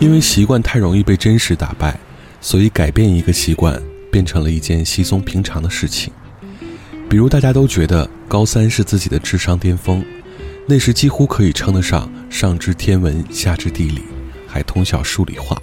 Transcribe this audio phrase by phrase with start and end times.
[0.00, 1.98] 因为习惯太容易被真实打败，
[2.40, 6.12] 所以改变一个习惯变成了一件稀松平常的事情。
[7.08, 10.04] 比如大家都觉得高三是自己的智商巅峰，
[10.66, 14.02] 那时几乎可以称得上上知天文下知地理，
[14.46, 15.60] 还通晓数理化。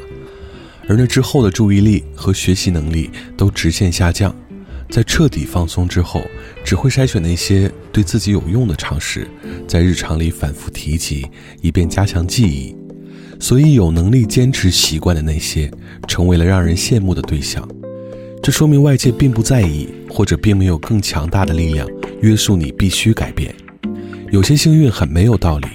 [0.88, 4.36] 而那之后的注意力和学习能力都直线下降，
[4.96, 6.22] 在彻底放松之后，
[6.64, 9.28] 只会筛选那些对自己有用的常识，
[9.68, 11.28] 在日常里反复提及，
[11.62, 12.74] 以便加强记忆。
[13.38, 15.70] 所以，有能力坚持习惯的那些，
[16.08, 17.68] 成为了让人羡慕的对象。
[18.42, 21.86] 这说明外界并不在意，或者并没有更强大的力量
[22.22, 23.54] 约束你必须改变。
[24.32, 25.68] 有些幸运很没有道理，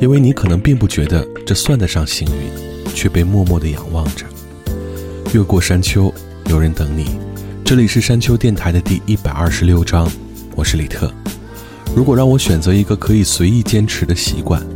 [0.00, 4.26] 因为你可能并不觉得这算得上幸运，却被默默地仰望着。
[5.32, 6.12] 越过山丘，
[6.46, 7.06] 有人等你。
[7.68, 10.10] 这里是山丘电台的第一百二十六章，
[10.56, 11.12] 我是李特。
[11.94, 14.66] 如果让我选择一个可以随意坚持的习惯，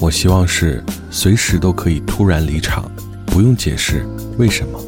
[0.00, 2.90] 我希望是随时都可以突然离场，
[3.24, 4.04] 不用解释
[4.36, 4.82] 为什么。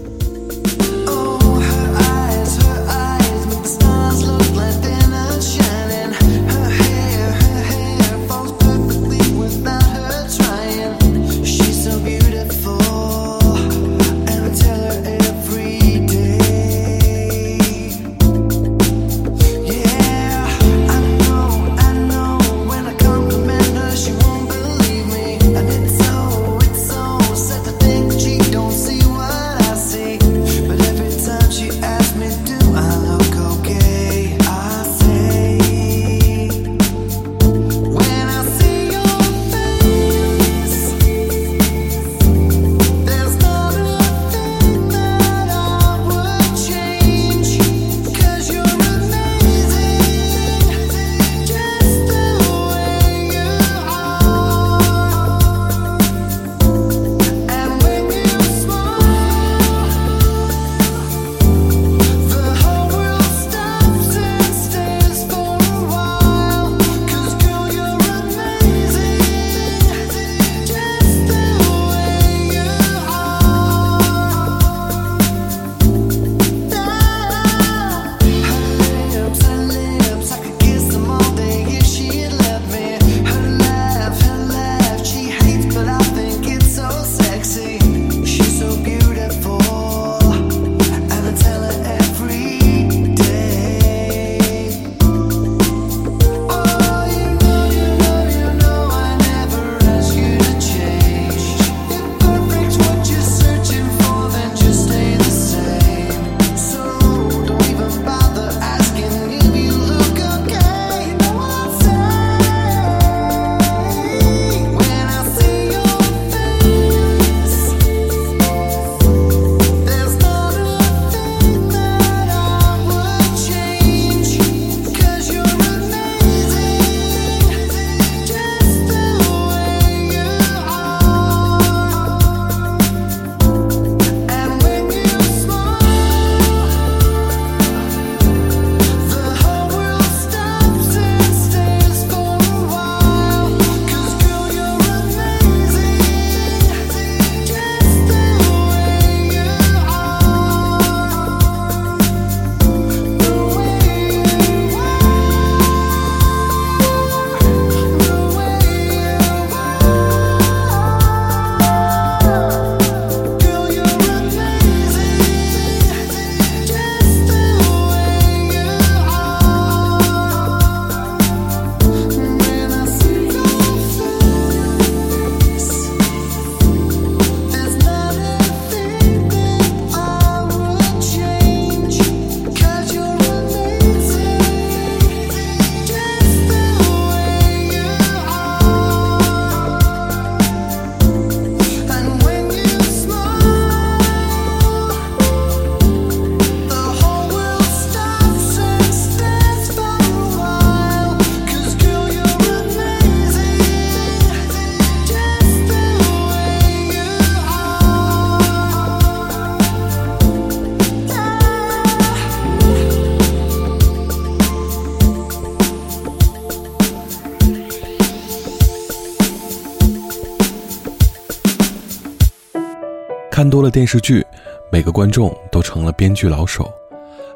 [223.63, 224.27] 多了电视剧，
[224.73, 226.69] 每个观众都成了编剧老手，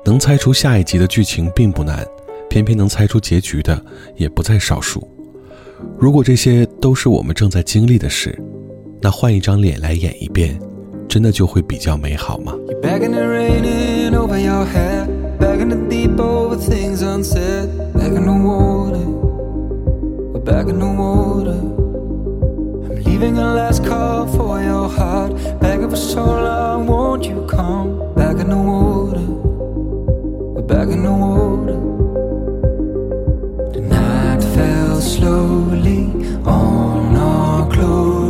[0.04, 2.04] 能猜出下一集的剧情并不难，
[2.50, 3.80] 偏偏能猜出结局的
[4.16, 5.08] 也不在少数。
[5.96, 8.36] 如果这些都是我们正在经历的事，
[9.00, 10.58] 那换一张脸来演一遍，
[11.06, 12.52] 真的就会比较美好吗？
[23.18, 28.12] Leaving a last call for your heart, begging for so long, won't you come?
[28.14, 29.26] back in the water,
[30.54, 31.78] we're begging the water.
[33.72, 36.02] The night fell slowly
[36.44, 38.25] on our glory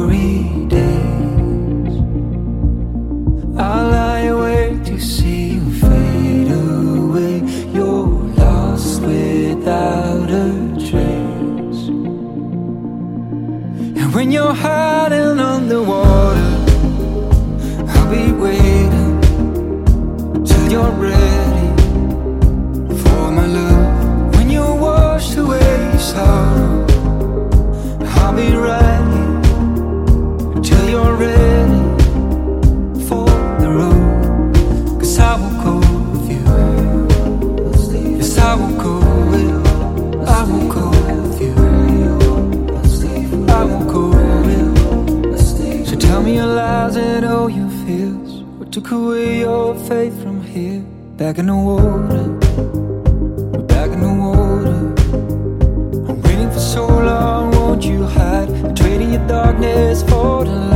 [14.62, 16.05] hiding on the wall
[48.76, 50.80] took away your faith from here?
[51.16, 52.24] Back in the water.
[53.50, 54.78] We're back in the water.
[56.06, 58.76] I'm waiting for so long, won't you hide?
[58.76, 60.75] Trading your darkness for the light.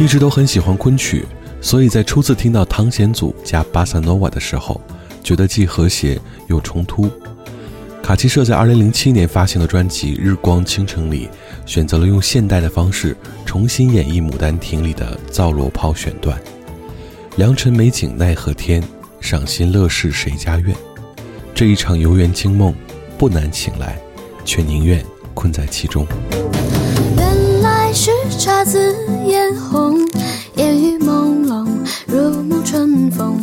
[0.00, 1.26] 一直都很喜欢昆曲，
[1.60, 4.80] 所以在初次听到汤显祖加巴萨诺瓦的时候，
[5.22, 7.10] 觉得既和谐又冲突。
[8.02, 11.28] 卡奇社在2007年发行的专辑《日光倾城》里，
[11.66, 13.14] 选择了用现代的方式
[13.44, 16.40] 重新演绎《牡丹亭》里的造罗炮选段
[17.36, 18.82] ：“良辰美景奈何天，
[19.20, 20.74] 赏心乐事谁家院？
[21.54, 22.74] 这一场游园惊梦，
[23.18, 24.00] 不难醒来，
[24.46, 25.04] 却宁愿
[25.34, 26.06] 困在其中。”
[28.40, 29.98] 姹紫嫣红，
[30.56, 31.66] 烟雨朦胧，
[32.06, 33.38] 如沐春风。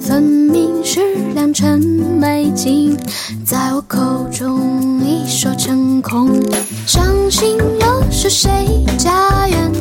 [0.00, 2.96] 分明是良辰美景，
[3.44, 6.40] 在我口中一说成空。
[6.86, 9.72] 伤心又是谁家园？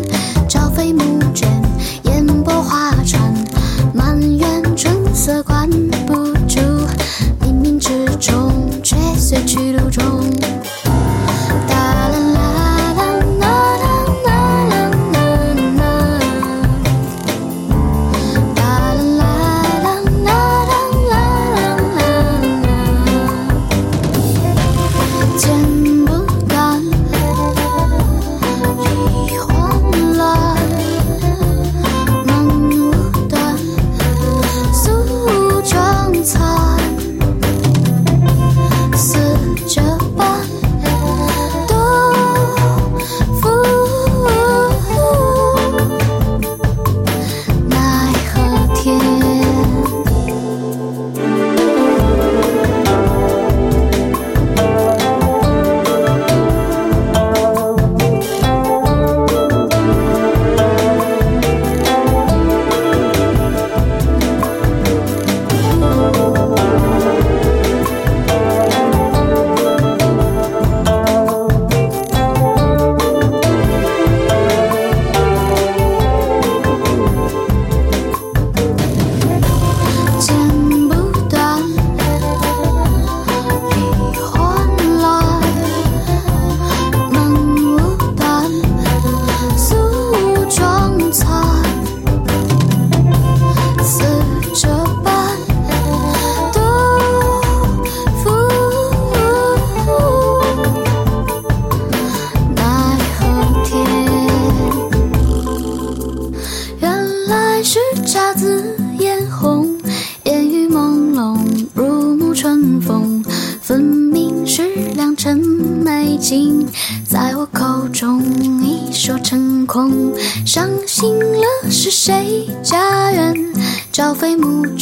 [0.50, 1.15] 朝飞暮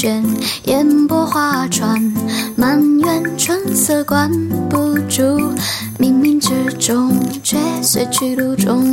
[0.03, 0.22] 卷，
[0.65, 1.98] 烟波画船，
[2.57, 4.29] 满园春色关
[4.67, 5.24] 不住，
[5.98, 8.83] 冥冥之中却随去路中。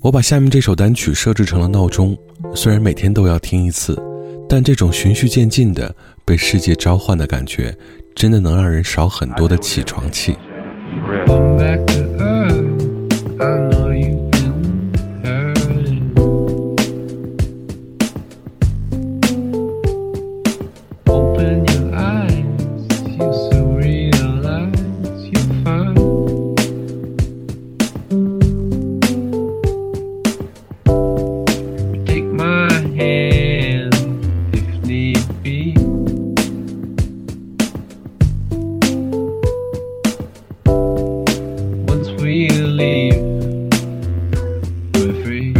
[0.00, 2.18] 我把下面这首单曲设置成了闹钟，
[2.52, 3.96] 虽然每天都要听一次，
[4.48, 7.72] 但这种循序渐进的被世界召唤的感觉，
[8.12, 10.36] 真的能让人少很多的起床气。
[45.24, 45.53] Free,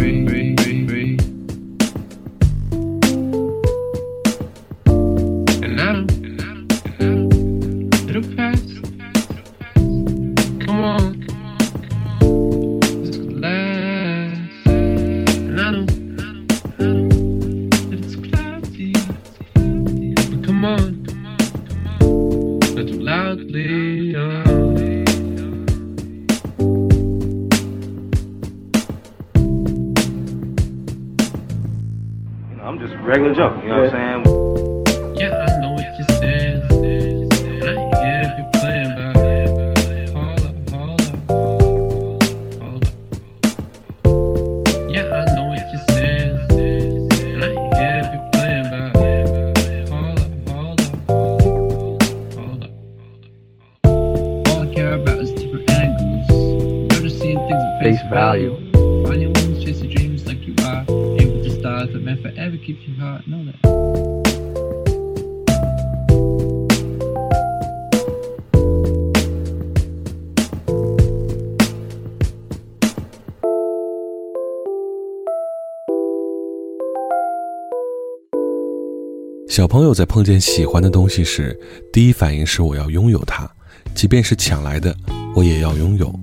[79.55, 81.57] 小朋友在碰见喜欢的东西时，
[81.93, 83.49] 第一反应是我要拥有它，
[83.93, 84.93] 即便是抢来的，
[85.33, 86.13] 我也要拥有。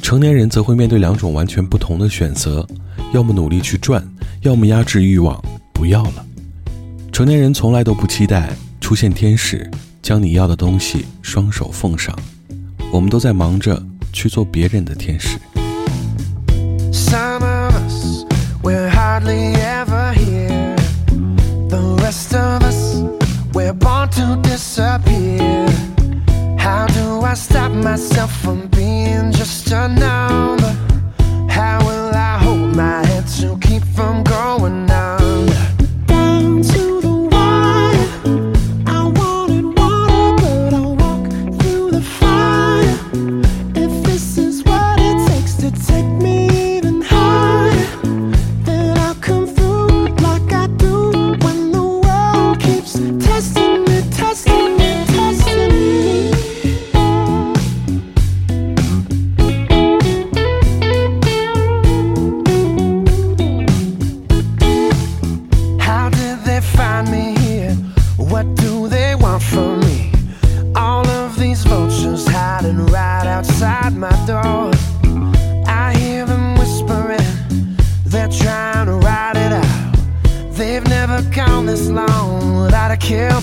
[0.00, 2.64] 成年人则会面对两种完全不同的选择：
[3.12, 4.08] 要么努力去赚，
[4.42, 6.24] 要么压制欲望，不要了。
[7.10, 9.68] 成年人从来都不期待出现天使，
[10.00, 12.16] 将你要的东西双手奉上。
[12.92, 15.40] 我们都在忙着去做别人的天使。
[27.94, 29.86] Myself from being just a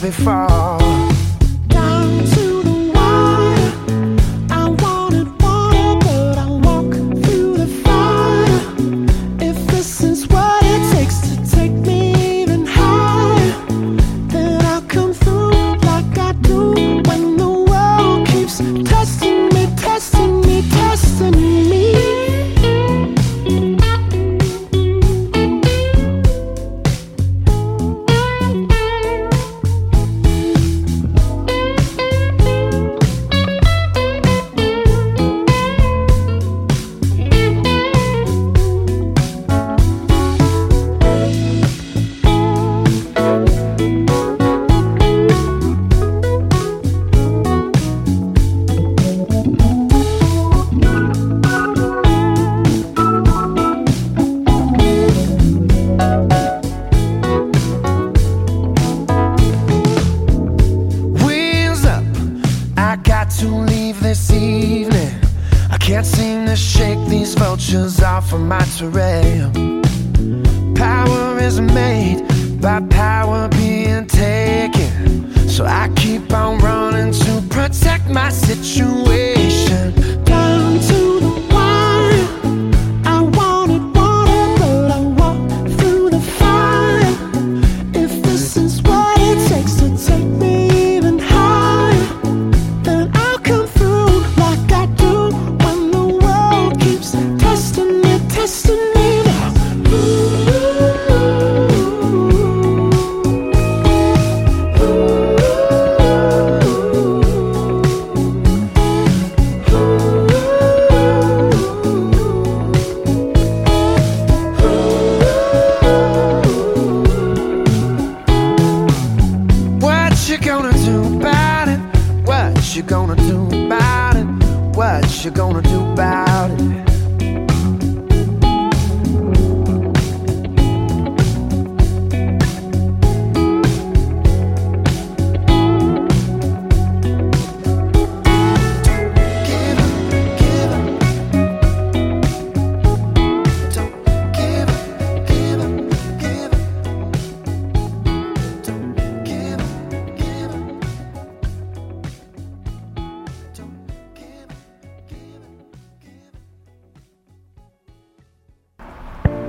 [0.02, 0.61] before.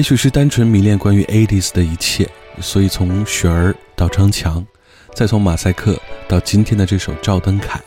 [0.00, 2.26] 也许是单纯迷恋关于 80s 的一切，
[2.58, 4.64] 所以从雪儿到张强，
[5.14, 5.94] 再从马赛克
[6.26, 7.78] 到今天的这首《赵登凯》，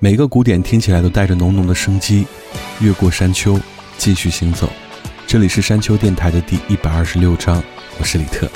[0.00, 2.26] 每个鼓点听起来都带着浓浓的生机。
[2.80, 3.60] 越过山丘，
[3.96, 4.68] 继续行走。
[5.24, 7.62] 这里是山丘电台的第一百二十六章，
[8.00, 8.50] 我是李特。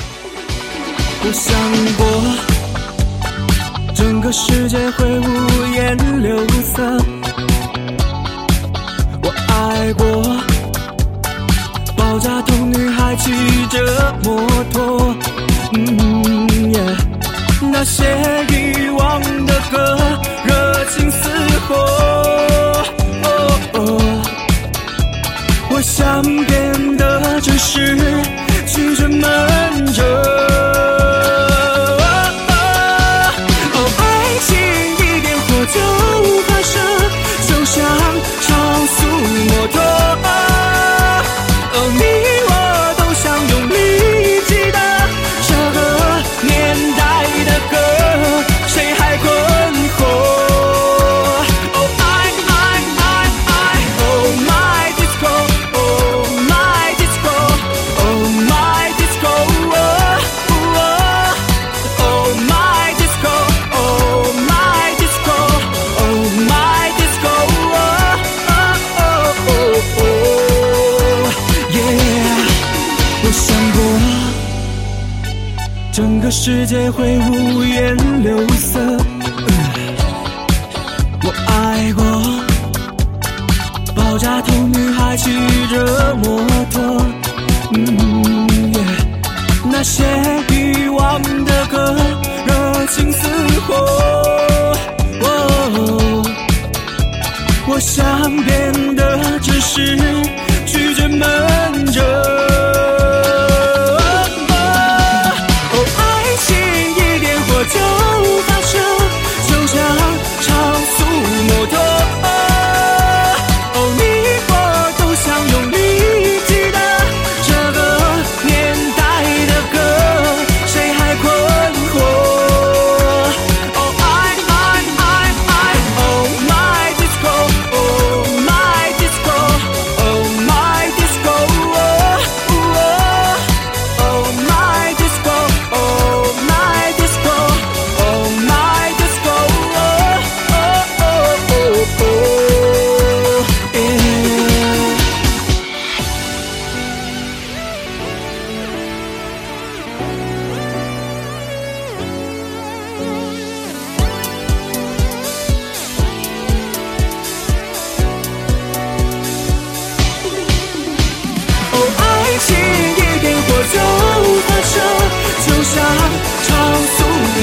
[1.22, 1.54] 我想
[1.96, 5.24] 过，整个世界会五
[5.76, 6.82] 颜六色。
[9.22, 10.49] 我爱过，
[12.20, 13.32] 扎头女孩骑
[13.68, 15.16] 着摩托。
[15.72, 16.80] 嗯耶，
[17.72, 18.04] 那些
[18.48, 19.98] 遗忘的歌，
[20.44, 21.28] 热情似
[21.66, 21.74] 火。
[23.24, 23.26] 哦
[23.74, 23.78] 哦，
[25.70, 27.96] 我想变得真实，
[28.66, 29.22] 拒绝闷
[29.86, 30.59] 热。
[76.30, 78.78] 世界会五颜六色。
[81.22, 82.04] 我爱过
[83.94, 85.32] 爆炸头女孩骑
[85.68, 86.40] 着摩
[86.70, 86.80] 托，
[87.72, 88.80] 嗯耶，
[89.64, 90.04] 那些
[90.50, 91.96] 遗忘的歌，
[92.46, 93.26] 热情似
[93.66, 93.74] 火。
[95.22, 96.22] 哦，
[97.66, 99.96] 我想变得只是
[100.64, 102.49] 拒绝闷着。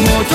[0.06, 0.27] 速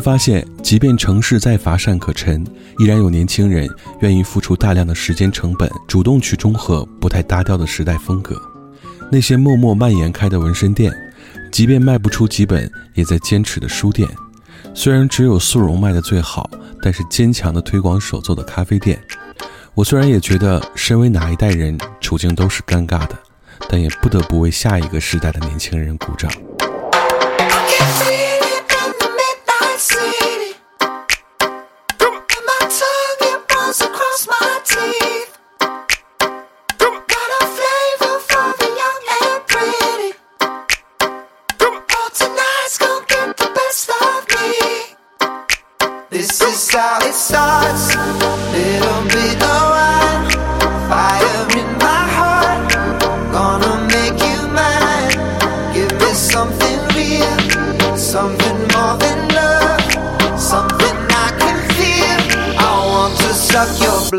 [0.00, 2.44] 发现，即便城市再乏善可陈，
[2.78, 3.68] 依然有年轻人
[4.00, 8.40] 愿意付出大量的时间成本，主动去中和不太搭调的时代风格。
[9.12, 10.92] 那些默默蔓延开的纹身店，
[11.52, 14.08] 即便卖不出几本，也在坚持的书店。
[14.72, 16.48] 虽然只有速溶卖的最好，
[16.80, 18.98] 但是坚强的推广手作的咖啡店。
[19.74, 23.18] 我虽然也觉得身为哪一代人处境都是尴尬的，
[23.68, 26.30] 但也不得不为下一个时代的年轻人鼓掌。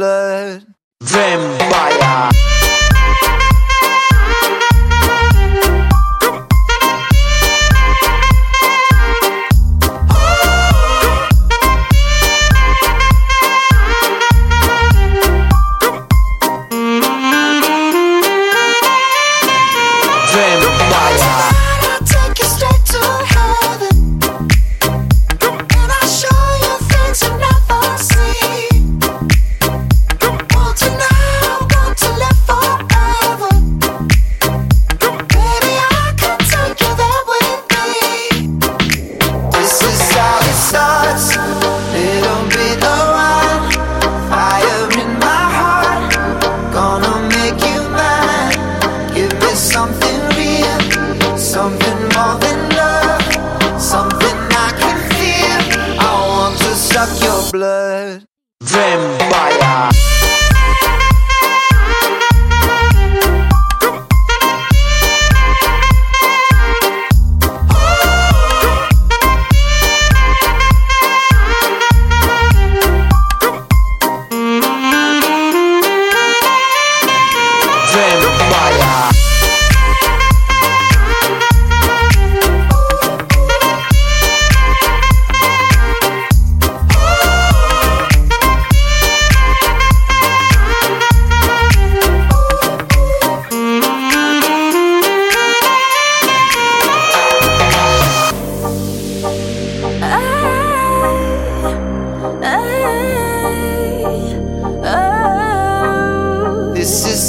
[0.01, 0.65] blood.
[0.99, 1.50] Them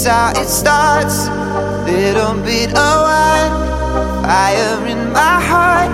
[0.07, 1.29] it starts.
[1.87, 3.53] Little bit of wine,
[4.25, 5.91] fire in my heart.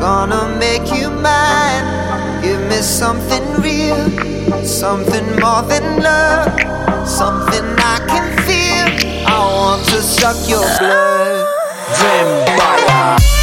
[0.00, 2.42] Gonna make you mine.
[2.42, 6.50] Give me something real, something more than love,
[7.06, 9.26] something I can feel.
[9.26, 11.46] I want to suck your blood.
[11.98, 13.18] Vampire.“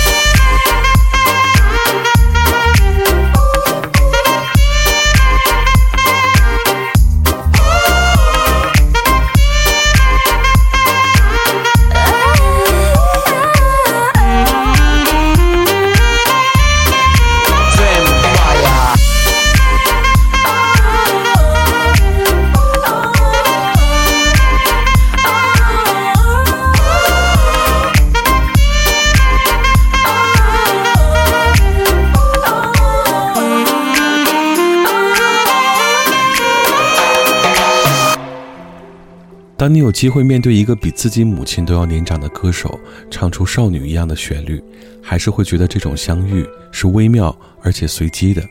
[39.66, 44.64] 当你有机会面对一个比自己母亲都要年长的歌手，唱出少女一样的旋律，
[45.02, 48.48] 还是会觉得这种相遇是微妙而且随机的。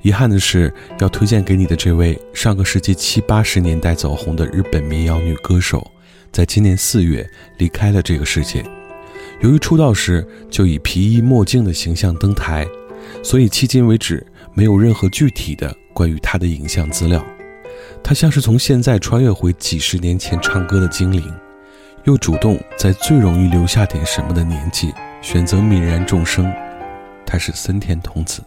[0.00, 5.86] 遗憾的是，要推荐给你的这位上个世纪七八十年代走红的日本民谣女歌手，
[6.32, 8.64] 在今年四月离开了这个世界。
[9.42, 12.66] 由于出道时就以皮衣墨镜的形象登台，
[13.22, 17.22] 所以迄今为止没有任何具体的关于她的影像资料。
[18.02, 21.32] 他像是从现在穿越回几十年前唱歌的精灵，
[22.04, 26.52] 又主动在最容易留下点什么的年纪选择泯然众生。
[27.26, 28.42] 他是森田童子。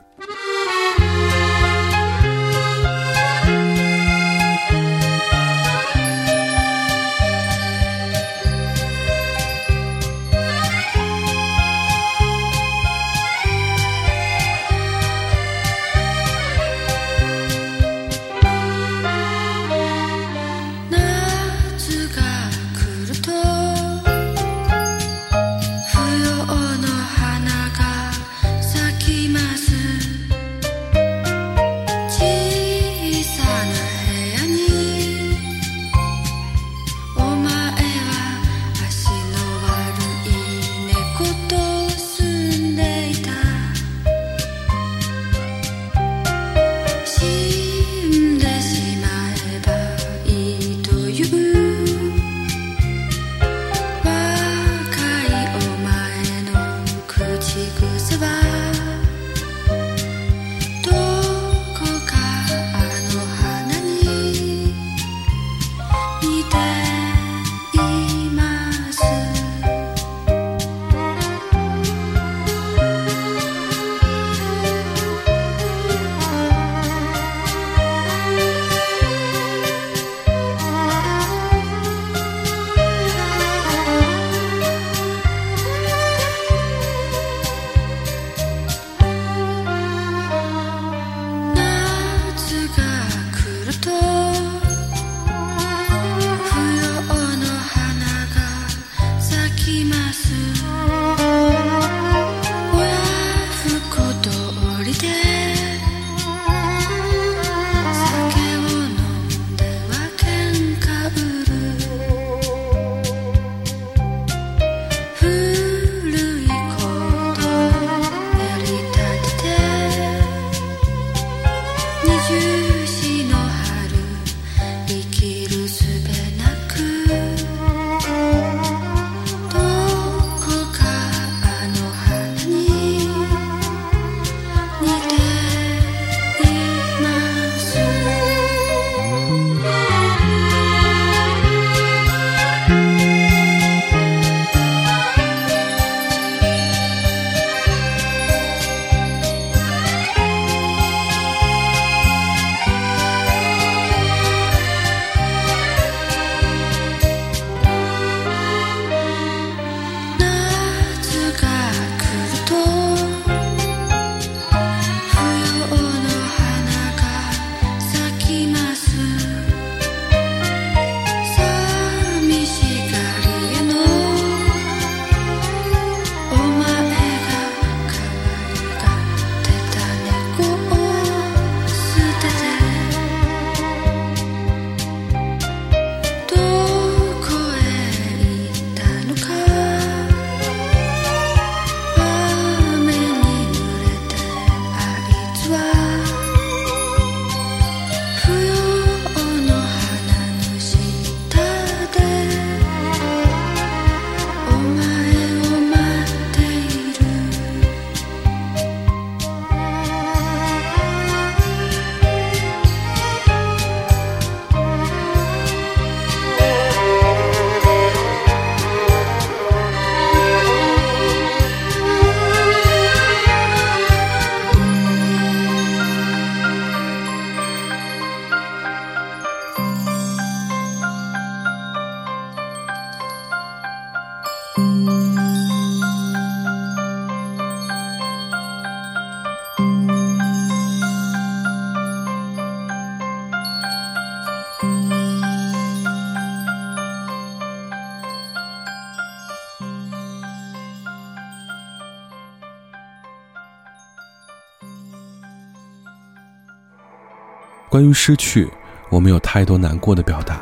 [257.82, 258.48] 关于失去，
[258.90, 260.40] 我们有太多难过的表达。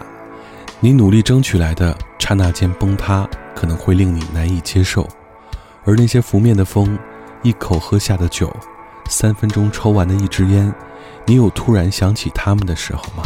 [0.82, 3.26] 你努力争取来的刹那间崩塌，
[3.56, 5.04] 可能会令你难以接受；
[5.86, 7.00] 而那些拂面的风，
[7.42, 8.54] 一口喝下的酒，
[9.08, 10.70] 三分钟抽完的一支烟，
[11.26, 13.24] 你有突然想起他们的时候吗？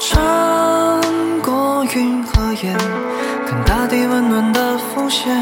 [0.00, 2.76] 穿过云和烟，
[3.46, 5.40] 看大地温暖的浮现，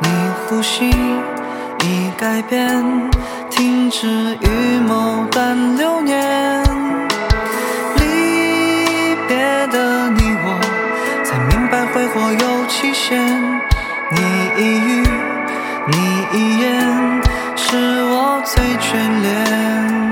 [0.00, 0.08] 你
[0.46, 3.10] 呼吸已改变，
[3.50, 4.06] 停止
[4.40, 6.63] 预谋断流年。
[12.84, 14.20] 续写你
[14.58, 15.02] 一语
[15.86, 15.96] 你
[16.34, 17.22] 一言
[17.56, 20.03] 是我最眷恋。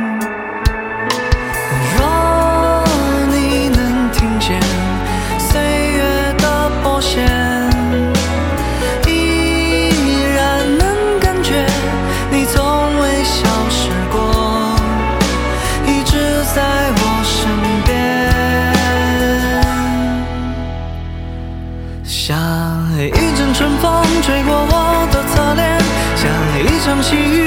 [26.93, 27.42] 相信。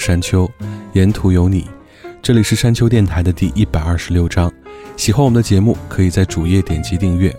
[0.00, 0.50] 山丘，
[0.94, 1.68] 沿途有你。
[2.22, 4.50] 这里是山丘电台的第一百二十六章。
[4.96, 7.34] 喜欢我们的节目，可以在主页点击订阅。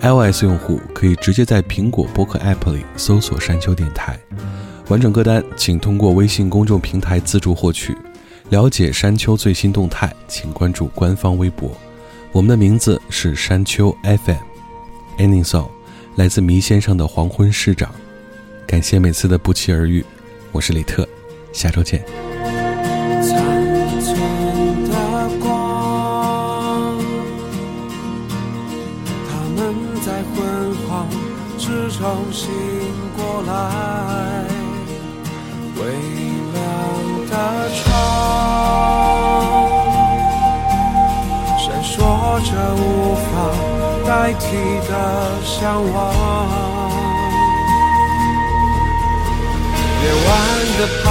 [0.00, 4.18] iOS 用户可以直接在苹果播客 App 里搜索山丘电台。
[4.88, 7.96] 完整歌单请通过微信公众平台自助获取。
[8.50, 11.72] 了解山丘最新动态，请关注官方微博。
[12.30, 14.36] 我们的名字是山丘 FM。
[15.18, 15.68] Ending song，
[16.16, 17.90] 来自迷先生的《黄昏市长》。
[18.66, 20.04] 感谢每次的不期而遇，
[20.52, 21.08] 我是李特。
[21.54, 22.04] 下周见。
[23.22, 23.32] 残
[24.00, 24.18] 存
[24.90, 24.94] 的
[25.40, 26.98] 光，
[29.30, 29.58] 他们
[30.04, 30.36] 在昏
[30.88, 31.08] 黄
[31.56, 32.02] 之中
[32.32, 32.50] 醒
[33.16, 33.52] 过来，
[35.76, 35.80] 微
[36.52, 36.56] 亮
[37.30, 37.32] 的
[37.72, 37.82] 窗，
[41.56, 41.94] 闪烁
[42.44, 43.24] 着无法
[44.04, 44.42] 代替
[44.88, 44.92] 的
[45.44, 45.94] 向往。
[50.78, 51.06] 的彷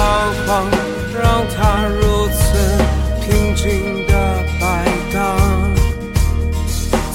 [0.46, 0.68] 徨，
[1.14, 1.24] 让
[1.56, 1.58] 它
[1.88, 2.42] 如此
[3.22, 4.12] 平静的
[4.60, 4.62] 摆
[5.12, 5.16] 荡，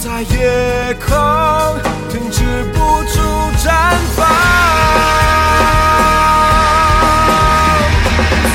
[0.02, 0.36] 在夜
[0.96, 1.08] 空
[2.10, 2.38] 停止
[2.74, 3.16] 不住
[3.64, 3.66] 绽
[4.16, 4.18] 放。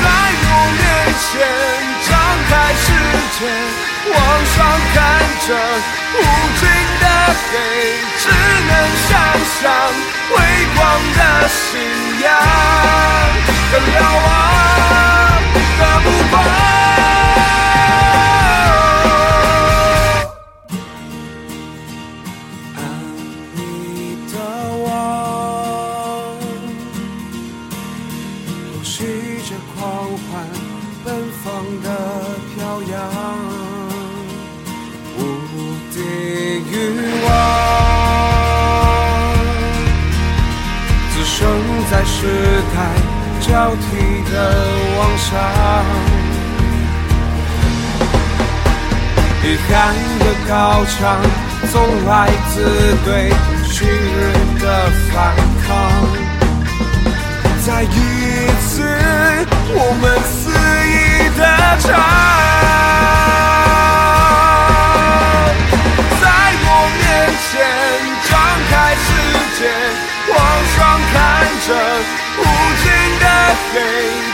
[0.01, 0.05] 在
[0.43, 0.83] 我面
[1.21, 1.25] 前
[2.05, 2.11] 张
[2.49, 2.51] 开
[2.83, 2.85] 世
[3.39, 3.39] 界，
[4.11, 4.15] 往
[4.45, 4.55] 上
[4.93, 4.95] 看
[5.47, 5.49] 着
[6.19, 6.21] 无
[6.59, 6.61] 尽
[6.99, 7.03] 的
[7.49, 7.53] 黑，
[8.19, 8.23] 只
[8.67, 8.71] 能
[9.07, 9.09] 想
[9.55, 9.63] 象
[10.29, 10.33] 辉
[10.75, 10.79] 光
[11.15, 11.63] 的信
[12.21, 12.27] 仰。
[51.75, 52.55] 总来自
[53.03, 53.29] 对
[53.69, 54.65] 昔日的
[55.11, 55.35] 反
[55.67, 55.67] 抗。
[57.65, 57.85] 再一
[58.63, 58.71] 次，
[59.75, 60.33] 我们肆
[60.87, 60.95] 意
[61.37, 61.41] 的
[61.81, 61.83] 唱，
[66.21, 66.23] 在
[66.63, 67.03] 我面
[67.43, 67.43] 前
[68.29, 68.31] 张
[68.69, 69.05] 开世
[69.57, 69.59] 界，
[70.31, 70.33] 往
[70.77, 70.79] 上
[71.11, 71.13] 看
[71.67, 71.69] 着
[72.39, 72.41] 无
[72.79, 72.83] 尽
[73.19, 73.23] 的。
[73.73, 73.75] 黑，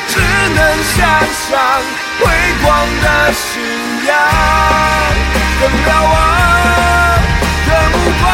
[0.07, 0.13] 只
[0.53, 0.59] 能
[0.93, 0.93] 想
[1.49, 1.49] 象
[2.21, 2.27] 辉
[2.63, 3.61] 煌的信
[4.05, 4.15] 仰，
[5.59, 6.13] 更瞭望
[7.67, 8.25] 的目光。